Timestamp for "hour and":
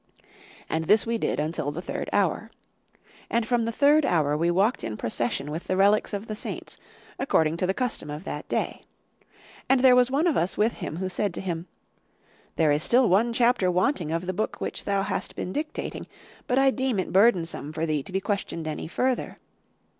2.11-3.45